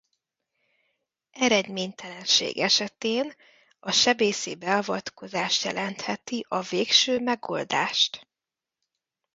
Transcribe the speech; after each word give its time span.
Eredménytelenség 1.31 2.57
estén 2.59 3.33
a 3.79 3.91
sebészi 3.91 4.55
beavatkozás 4.55 5.63
jelentheti 5.63 6.45
a 6.47 6.61
végső 6.61 7.19
megoldást. 7.19 8.27